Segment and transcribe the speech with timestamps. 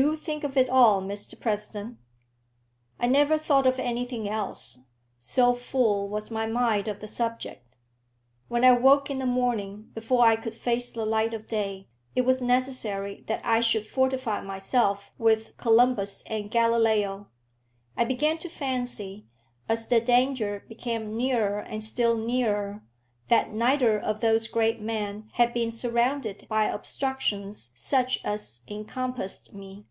[0.00, 1.98] Do think of it all, Mr President."
[2.98, 4.86] I never thought of anything else,
[5.20, 7.76] so full was my mind of the subject.
[8.48, 12.22] When I woke in the morning, before I could face the light of day, it
[12.22, 17.28] was necessary that I should fortify myself with Columbus and Galileo.
[17.94, 19.26] I began to fancy,
[19.68, 22.82] as the danger became nearer and still nearer,
[23.28, 29.86] that neither of those great men had been surrounded by obstructions such as encompassed me.